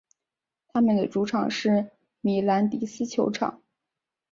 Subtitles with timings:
[0.69, 1.91] 他们的主场是
[2.21, 3.61] 米兰迪斯球场。